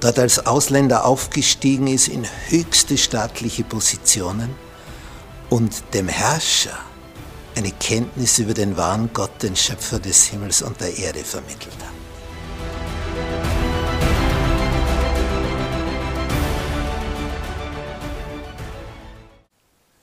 [0.00, 4.54] dort als Ausländer aufgestiegen ist in höchste staatliche Positionen
[5.50, 6.78] und dem Herrscher
[7.56, 11.98] eine Kenntnis über den wahren Gott, den Schöpfer des Himmels und der Erde vermittelt hat.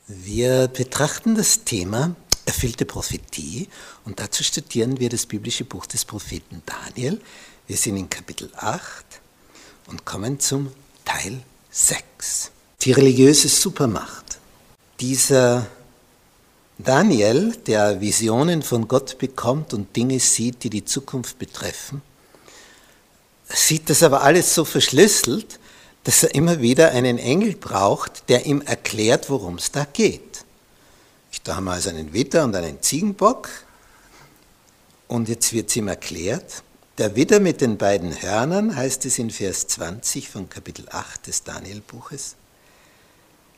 [0.07, 2.15] Wir betrachten das Thema
[2.45, 3.69] erfüllte Prophetie
[4.03, 7.21] und dazu studieren wir das biblische Buch des Propheten Daniel.
[7.67, 9.21] Wir sind in Kapitel 8
[9.87, 10.71] und kommen zum
[11.03, 11.41] Teil
[11.71, 12.51] 6.
[12.81, 14.37] Die religiöse Supermacht.
[14.99, 15.67] Dieser
[16.77, 22.01] Daniel, der Visionen von Gott bekommt und Dinge sieht, die die Zukunft betreffen,
[23.47, 25.59] sieht das aber alles so verschlüsselt,
[26.03, 30.45] dass er immer wieder einen Engel braucht, der ihm erklärt, worum es da geht.
[31.43, 33.49] Da haben wir also einen Widder und einen Ziegenbock
[35.07, 36.63] und jetzt wird es ihm erklärt.
[36.97, 41.43] Der Widder mit den beiden Hörnern heißt es in Vers 20 von Kapitel 8 des
[41.43, 42.35] Danielbuches.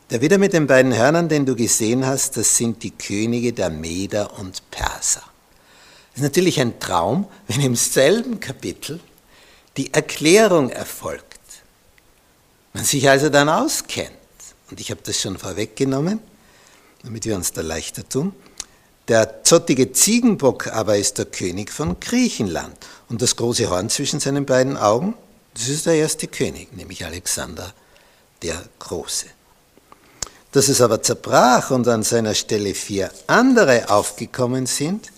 [0.10, 3.70] Der Widder mit den beiden Hörnern, den du gesehen hast, das sind die Könige der
[3.70, 5.22] Meder und Perser.
[5.22, 9.00] Das ist natürlich ein Traum, wenn im selben Kapitel
[9.76, 11.38] die Erklärung erfolgt.
[12.74, 14.14] Man sich also dann auskennt.
[14.72, 16.20] Und ich habe das schon vorweggenommen,
[17.04, 18.34] damit wir uns da leichter tun.
[19.08, 22.76] Der zottige Ziegenbock aber ist der König von Griechenland.
[23.10, 25.14] Und das große Horn zwischen seinen beiden Augen,
[25.54, 27.74] das ist der erste König, nämlich Alexander
[28.42, 29.28] der Große.
[30.52, 35.12] Dass es aber zerbrach und an seiner Stelle vier andere aufgekommen sind,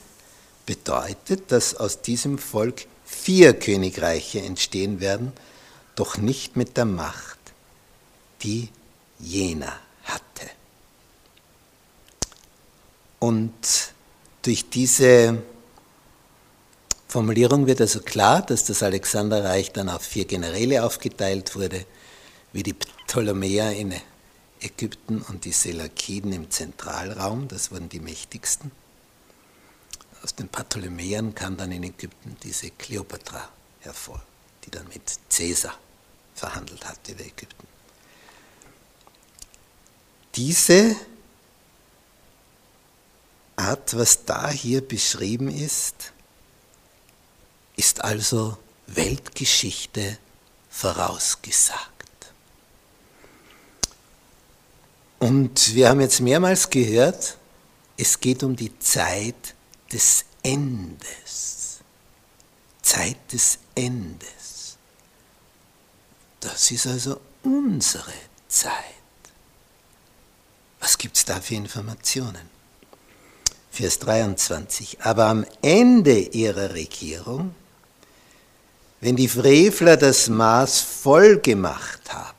[0.65, 5.33] bedeutet, dass aus diesem Volk vier Königreiche entstehen werden,
[5.95, 7.39] doch nicht mit der Macht
[8.43, 8.69] die
[9.19, 9.73] jener
[10.03, 10.49] hatte.
[13.19, 13.93] Und
[14.41, 15.41] durch diese
[17.07, 21.85] Formulierung wird also klar, dass das Alexanderreich dann auf vier Generäle aufgeteilt wurde,
[22.53, 23.93] wie die Ptolemäer in
[24.61, 28.71] Ägypten und die Selaukiden im Zentralraum, das wurden die mächtigsten.
[30.23, 33.47] Aus den Ptolemäern kam dann in Ägypten diese Kleopatra
[33.81, 34.21] hervor,
[34.65, 35.73] die dann mit Caesar
[36.35, 37.67] verhandelt hatte über Ägypten.
[40.35, 40.95] Diese
[43.69, 46.11] Art, was da hier beschrieben ist,
[47.75, 48.57] ist also
[48.87, 50.17] Weltgeschichte
[50.71, 52.09] vorausgesagt.
[55.19, 57.37] Und wir haben jetzt mehrmals gehört,
[57.95, 59.53] es geht um die Zeit
[59.91, 61.79] des Endes.
[62.81, 64.77] Zeit des Endes.
[66.39, 68.13] Das ist also unsere
[68.47, 68.73] Zeit.
[70.79, 72.58] Was gibt es da für Informationen?
[73.79, 74.97] Vers 23.
[75.03, 77.55] Aber am Ende ihrer Regierung,
[78.99, 82.37] wenn die Frevler das Maß voll gemacht haben,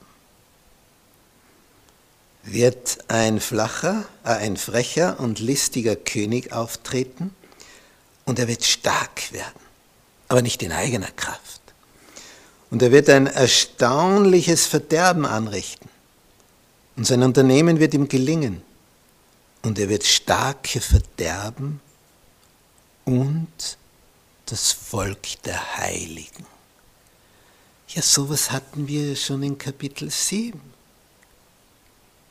[2.42, 7.34] wird ein flacher, äh, ein frecher und listiger König auftreten
[8.26, 9.62] und er wird stark werden,
[10.28, 11.62] aber nicht in eigener Kraft.
[12.70, 15.88] Und er wird ein erstaunliches Verderben anrichten.
[16.96, 18.60] Und sein Unternehmen wird ihm gelingen.
[19.62, 21.80] Und er wird Starke verderben
[23.04, 23.78] und
[24.46, 26.46] das Volk der Heiligen.
[27.88, 30.60] Ja, sowas hatten wir schon in Kapitel 7.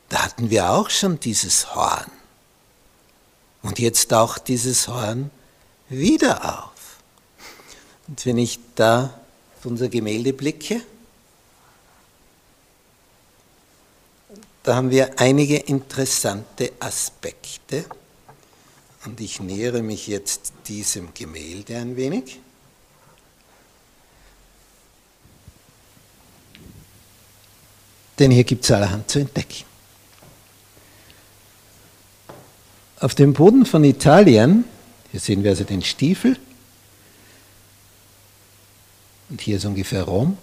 [0.08, 2.10] Da hatten wir auch schon dieses Horn.
[3.62, 5.30] Und jetzt taucht dieses Horn
[5.88, 6.98] wieder auf.
[8.08, 9.20] Und wenn ich da
[9.56, 10.82] auf unser Gemälde blicke,
[14.62, 17.86] Da haben wir einige interessante Aspekte
[19.06, 22.40] und ich nähere mich jetzt diesem Gemälde ein wenig.
[28.18, 29.64] Denn hier gibt es allerhand zu entdecken.
[33.00, 34.66] Auf dem Boden von Italien,
[35.10, 36.38] hier sehen wir also den Stiefel,
[39.30, 40.36] und hier ist ungefähr Rom,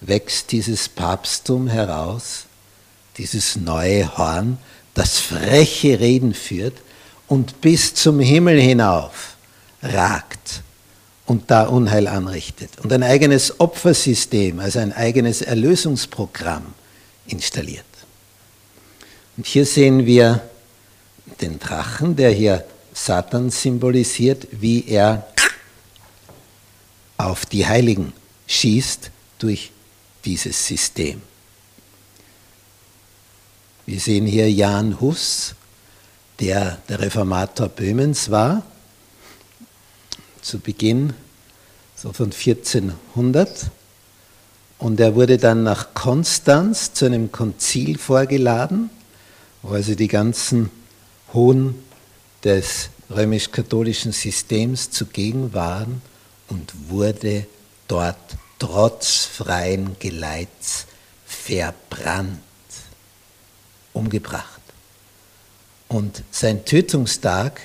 [0.00, 2.47] wächst dieses Papsttum heraus
[3.18, 4.58] dieses neue Horn,
[4.94, 6.76] das freche Reden führt
[7.26, 9.36] und bis zum Himmel hinauf
[9.82, 10.62] ragt
[11.26, 16.74] und da Unheil anrichtet und ein eigenes Opfersystem, also ein eigenes Erlösungsprogramm
[17.26, 17.84] installiert.
[19.36, 20.42] Und hier sehen wir
[21.40, 25.28] den Drachen, der hier Satan symbolisiert, wie er
[27.18, 28.12] auf die Heiligen
[28.46, 29.70] schießt durch
[30.24, 31.20] dieses System.
[33.88, 35.54] Wir sehen hier Jan Hus,
[36.40, 38.62] der der Reformator Böhmens war,
[40.42, 41.14] zu Beginn
[41.96, 43.70] so von 1400.
[44.76, 48.90] Und er wurde dann nach Konstanz zu einem Konzil vorgeladen,
[49.62, 50.68] wo also die ganzen
[51.32, 51.74] Hohen
[52.44, 56.02] des römisch-katholischen Systems zugegen waren
[56.48, 57.46] und wurde
[57.88, 58.18] dort
[58.58, 60.84] trotz freien Geleits
[61.24, 62.40] verbrannt,
[63.92, 64.60] umgebracht.
[65.88, 67.62] Und sein Tötungstag,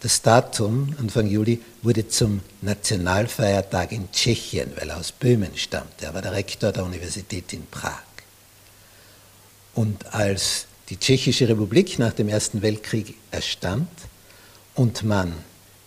[0.00, 6.02] das Datum, Anfang Juli, wurde zum Nationalfeiertag in Tschechien, weil er aus Böhmen stammt.
[6.02, 8.02] Er war der Rektor der Universität in Prag.
[9.74, 13.88] Und als die Tschechische Republik nach dem Ersten Weltkrieg erstand
[14.74, 15.32] und man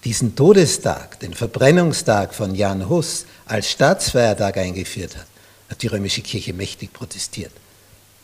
[0.03, 5.27] diesen Todestag, den Verbrennungstag von Jan Hus, als Staatsfeiertag eingeführt hat,
[5.69, 7.51] hat die römische Kirche mächtig protestiert,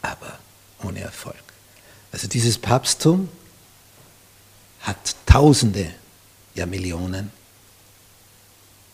[0.01, 0.39] aber
[0.87, 1.35] ohne Erfolg.
[2.11, 3.29] Also dieses Papsttum
[4.81, 5.93] hat Tausende,
[6.55, 7.31] ja Millionen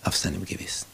[0.03, 0.92] auf seinem Gewissen.